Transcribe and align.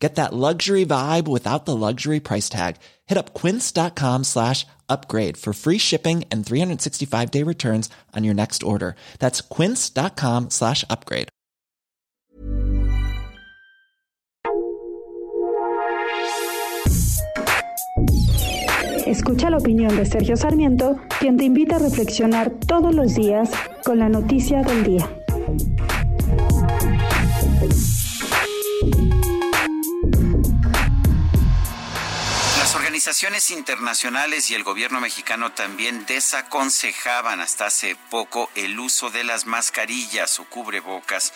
Get 0.00 0.14
that 0.14 0.32
luxury 0.32 0.86
vibe 0.86 1.28
without 1.28 1.66
the 1.66 1.76
luxury 1.76 2.20
price 2.20 2.48
tag. 2.48 2.76
Hit 3.06 3.18
up 3.18 3.34
quince.com 3.34 4.24
slash 4.24 4.66
upgrade 4.88 5.36
for 5.36 5.52
free 5.52 5.78
shipping 5.78 6.24
and 6.32 6.44
365 6.44 7.30
day 7.30 7.44
returns 7.44 7.90
on 8.16 8.24
your 8.24 8.34
next 8.34 8.62
order. 8.62 8.96
That's 9.18 9.42
quince.com 9.42 10.50
slash 10.50 10.84
upgrade. 10.88 11.28
Escucha 19.06 19.50
la 19.50 19.56
opinión 19.56 19.96
de 19.96 20.06
Sergio 20.06 20.36
Sarmiento, 20.36 20.96
quien 21.18 21.36
te 21.36 21.44
invita 21.44 21.76
a 21.76 21.78
reflexionar 21.80 22.50
todos 22.66 22.94
los 22.94 23.14
días 23.16 23.50
con 23.84 23.98
la 23.98 24.08
noticia 24.08 24.62
del 24.62 24.84
día. 24.84 25.19
Organizaciones 33.10 33.50
internacionales 33.50 34.50
y 34.50 34.54
el 34.54 34.62
gobierno 34.62 35.00
mexicano 35.00 35.50
también 35.50 36.06
desaconsejaban 36.06 37.40
hasta 37.40 37.66
hace 37.66 37.96
poco 38.08 38.48
el 38.54 38.78
uso 38.78 39.10
de 39.10 39.24
las 39.24 39.46
mascarillas 39.46 40.38
o 40.38 40.44
cubrebocas 40.44 41.32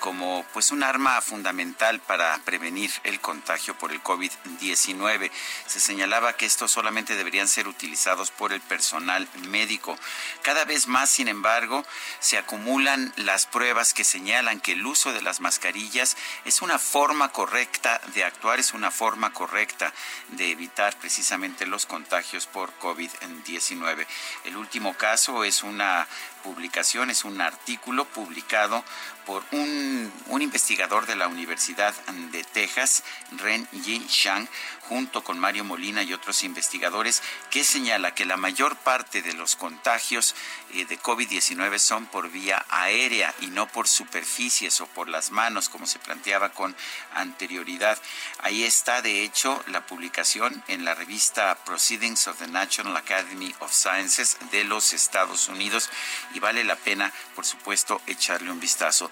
como 0.00 0.44
pues 0.52 0.70
un 0.70 0.82
arma 0.82 1.20
fundamental 1.20 2.00
para 2.00 2.38
prevenir 2.44 2.90
el 3.04 3.20
contagio 3.20 3.76
por 3.78 3.92
el 3.92 4.02
COVID-19. 4.02 5.30
Se 5.66 5.80
señalaba 5.80 6.34
que 6.34 6.46
estos 6.46 6.70
solamente 6.70 7.16
deberían 7.16 7.48
ser 7.48 7.68
utilizados 7.68 8.30
por 8.30 8.52
el 8.52 8.60
personal 8.60 9.28
médico. 9.48 9.98
Cada 10.42 10.64
vez 10.64 10.86
más, 10.86 11.10
sin 11.10 11.28
embargo, 11.28 11.84
se 12.20 12.38
acumulan 12.38 13.12
las 13.16 13.46
pruebas 13.46 13.94
que 13.94 14.04
señalan 14.04 14.60
que 14.60 14.72
el 14.72 14.86
uso 14.86 15.12
de 15.12 15.22
las 15.22 15.40
mascarillas 15.40 16.16
es 16.44 16.62
una 16.62 16.78
forma 16.78 17.32
correcta 17.32 18.00
de 18.14 18.24
actuar, 18.24 18.58
es 18.60 18.74
una 18.74 18.90
forma 18.90 19.32
correcta 19.32 19.92
de 20.28 20.50
evitar 20.50 20.96
precisamente 20.98 21.66
los 21.66 21.86
contagios 21.86 22.46
por 22.46 22.72
COVID-19. 22.78 24.06
El 24.44 24.56
último 24.56 24.94
caso 24.96 25.44
es 25.44 25.62
una 25.62 26.06
publicación, 26.42 27.10
es 27.10 27.24
un 27.24 27.40
artículo 27.40 28.04
publicado 28.04 28.84
por 29.26 29.42
un, 29.50 29.85
un, 30.28 30.42
investigador 30.42 31.06
de 31.06 31.16
la 31.16 31.28
Universidad 31.28 31.94
de 32.30 32.44
Texas, 32.44 33.02
Ren 33.32 33.66
Yi 33.72 34.06
Shang, 34.08 34.48
junto 34.88 35.24
con 35.24 35.38
Mario 35.38 35.64
Molina 35.64 36.02
y 36.02 36.12
otros 36.12 36.44
investigadores, 36.44 37.22
que 37.50 37.64
señala 37.64 38.14
que 38.14 38.24
la 38.24 38.36
mayor 38.36 38.76
parte 38.76 39.22
de 39.22 39.32
los 39.32 39.56
contagios 39.56 40.34
eh, 40.72 40.84
de 40.84 40.98
COVID-19 40.98 41.78
son 41.78 42.06
por 42.06 42.30
vía 42.30 42.64
aérea 42.68 43.34
y 43.40 43.48
no 43.48 43.66
por 43.66 43.88
superficies 43.88 44.80
o 44.80 44.86
por 44.86 45.08
las 45.08 45.30
manos, 45.30 45.68
como 45.68 45.86
se 45.86 45.98
planteaba 45.98 46.50
con 46.50 46.76
anterioridad. 47.14 47.98
Ahí 48.40 48.64
está, 48.64 49.02
de 49.02 49.22
hecho, 49.22 49.62
la 49.68 49.86
publicación 49.86 50.62
en 50.68 50.84
la 50.84 50.94
revista 50.94 51.56
Proceedings 51.64 52.28
of 52.28 52.38
the 52.38 52.46
National 52.46 52.96
Academy 52.96 53.54
of 53.60 53.72
Sciences 53.72 54.36
de 54.50 54.64
los 54.64 54.92
Estados 54.92 55.48
Unidos 55.48 55.90
y 56.34 56.40
vale 56.40 56.64
la 56.64 56.76
pena, 56.76 57.12
por 57.34 57.44
supuesto, 57.44 58.00
echarle 58.06 58.50
un 58.50 58.60
vistazo. 58.60 59.10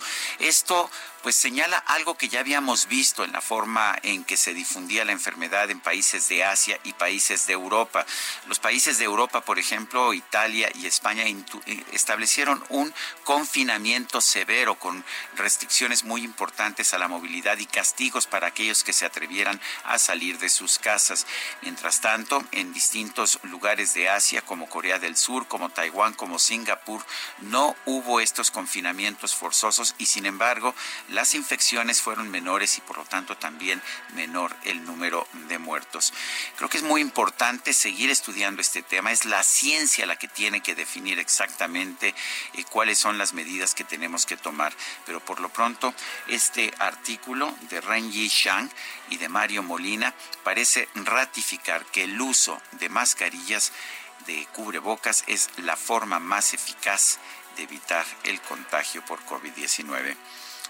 と 0.64 0.88
pues 1.24 1.36
señala 1.36 1.78
algo 1.78 2.18
que 2.18 2.28
ya 2.28 2.40
habíamos 2.40 2.86
visto 2.86 3.24
en 3.24 3.32
la 3.32 3.40
forma 3.40 3.96
en 4.02 4.24
que 4.24 4.36
se 4.36 4.52
difundía 4.52 5.06
la 5.06 5.12
enfermedad 5.12 5.70
en 5.70 5.80
países 5.80 6.28
de 6.28 6.44
Asia 6.44 6.78
y 6.84 6.92
países 6.92 7.46
de 7.46 7.54
Europa. 7.54 8.04
Los 8.46 8.58
países 8.58 8.98
de 8.98 9.06
Europa, 9.06 9.40
por 9.40 9.58
ejemplo, 9.58 10.12
Italia 10.12 10.70
y 10.74 10.84
España 10.84 11.24
eh, 11.24 11.84
establecieron 11.92 12.62
un 12.68 12.92
confinamiento 13.24 14.20
severo 14.20 14.74
con 14.74 15.02
restricciones 15.34 16.04
muy 16.04 16.22
importantes 16.22 16.92
a 16.92 16.98
la 16.98 17.08
movilidad 17.08 17.56
y 17.56 17.64
castigos 17.64 18.26
para 18.26 18.48
aquellos 18.48 18.84
que 18.84 18.92
se 18.92 19.06
atrevieran 19.06 19.58
a 19.84 19.98
salir 19.98 20.38
de 20.38 20.50
sus 20.50 20.78
casas. 20.78 21.26
Mientras 21.62 22.02
tanto, 22.02 22.44
en 22.52 22.74
distintos 22.74 23.38
lugares 23.44 23.94
de 23.94 24.10
Asia 24.10 24.42
como 24.42 24.68
Corea 24.68 24.98
del 24.98 25.16
Sur, 25.16 25.48
como 25.48 25.70
Taiwán, 25.70 26.12
como 26.12 26.38
Singapur, 26.38 27.02
no 27.40 27.74
hubo 27.86 28.20
estos 28.20 28.50
confinamientos 28.50 29.34
forzosos 29.34 29.94
y 29.96 30.04
sin 30.04 30.26
embargo 30.26 30.74
las 31.14 31.34
infecciones 31.34 32.00
fueron 32.00 32.30
menores 32.30 32.76
y 32.78 32.80
por 32.80 32.98
lo 32.98 33.04
tanto 33.04 33.36
también 33.36 33.80
menor 34.14 34.54
el 34.64 34.84
número 34.84 35.26
de 35.48 35.58
muertos. 35.58 36.12
Creo 36.56 36.68
que 36.68 36.78
es 36.78 36.82
muy 36.82 37.00
importante 37.00 37.72
seguir 37.72 38.10
estudiando 38.10 38.60
este 38.60 38.82
tema. 38.82 39.12
Es 39.12 39.24
la 39.24 39.42
ciencia 39.42 40.06
la 40.06 40.16
que 40.16 40.28
tiene 40.28 40.60
que 40.60 40.74
definir 40.74 41.18
exactamente 41.18 42.14
eh, 42.54 42.64
cuáles 42.70 42.98
son 42.98 43.16
las 43.16 43.32
medidas 43.32 43.74
que 43.74 43.84
tenemos 43.84 44.26
que 44.26 44.36
tomar. 44.36 44.74
Pero 45.06 45.20
por 45.20 45.40
lo 45.40 45.48
pronto, 45.48 45.94
este 46.28 46.72
artículo 46.78 47.54
de 47.70 47.80
Ren 47.80 48.10
Yi 48.10 48.28
Shang 48.28 48.70
y 49.10 49.16
de 49.16 49.28
Mario 49.28 49.62
Molina 49.62 50.14
parece 50.42 50.88
ratificar 50.94 51.84
que 51.86 52.04
el 52.04 52.20
uso 52.20 52.60
de 52.72 52.88
mascarillas 52.88 53.72
de 54.26 54.46
cubrebocas 54.52 55.24
es 55.26 55.50
la 55.58 55.76
forma 55.76 56.18
más 56.18 56.54
eficaz 56.54 57.18
de 57.56 57.64
evitar 57.64 58.04
el 58.24 58.40
contagio 58.40 59.04
por 59.04 59.24
COVID-19. 59.26 60.16